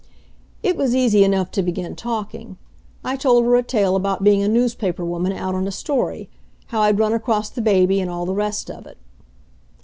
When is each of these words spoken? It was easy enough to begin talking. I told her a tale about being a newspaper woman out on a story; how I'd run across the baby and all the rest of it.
It 0.63 0.75
was 0.77 0.95
easy 0.95 1.23
enough 1.23 1.51
to 1.51 1.61
begin 1.61 1.95
talking. 1.95 2.57
I 3.03 3.15
told 3.15 3.45
her 3.45 3.55
a 3.55 3.61
tale 3.61 3.95
about 3.95 4.23
being 4.23 4.41
a 4.41 4.47
newspaper 4.47 5.05
woman 5.05 5.31
out 5.31 5.53
on 5.53 5.67
a 5.67 5.71
story; 5.71 6.27
how 6.69 6.81
I'd 6.81 6.97
run 6.97 7.13
across 7.13 7.51
the 7.51 7.61
baby 7.61 7.99
and 7.99 8.09
all 8.09 8.25
the 8.25 8.33
rest 8.33 8.71
of 8.71 8.87
it. 8.87 8.97